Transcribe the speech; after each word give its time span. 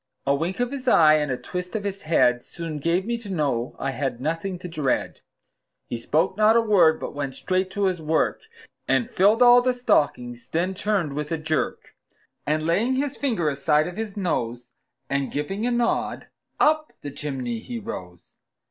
A 0.25 0.33
wink 0.33 0.59
of 0.59 0.71
his 0.71 0.87
eye, 0.87 1.17
and 1.17 1.31
a 1.31 1.37
twist 1.37 1.75
of 1.75 1.83
his 1.83 2.01
head, 2.01 2.41
Soon 2.41 2.79
gave 2.79 3.05
me 3.05 3.19
to 3.19 3.29
know 3.29 3.75
I 3.77 3.91
had 3.91 4.19
nothing 4.19 4.57
to 4.57 4.67
dread. 4.67 5.21
He 5.85 5.99
spoke 5.99 6.35
not 6.35 6.55
a 6.55 6.59
word, 6.61 6.99
but 6.99 7.13
went 7.13 7.35
straight 7.35 7.69
to 7.69 7.83
his 7.83 8.01
work, 8.01 8.41
And 8.87 9.07
filled 9.11 9.43
all 9.43 9.61
the 9.61 9.75
stockings; 9.75 10.49
then 10.49 10.73
turned 10.73 11.13
with 11.13 11.31
a 11.31 11.37
jerk, 11.37 11.93
And 12.47 12.65
laying 12.65 12.95
his 12.95 13.15
finger 13.15 13.47
aside 13.47 13.85
of 13.87 13.95
his 13.97 14.17
nose, 14.17 14.69
And 15.07 15.31
giving 15.31 15.67
a 15.67 15.71
nod, 15.71 16.25
up 16.59 16.93
the 17.03 17.11
chimney 17.11 17.59
he 17.59 17.77
rose. 17.77 18.33